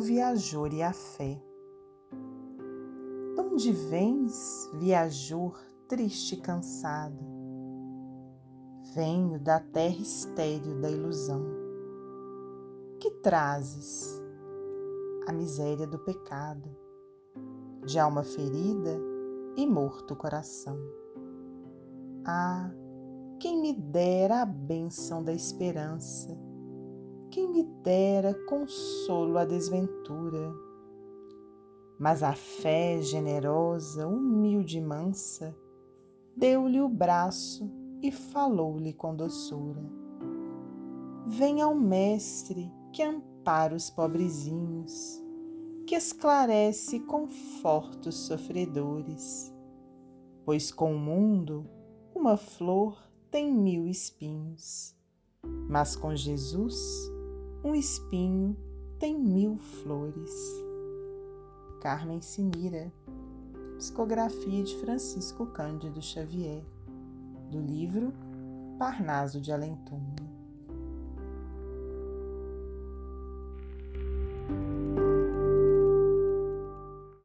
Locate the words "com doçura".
38.92-39.82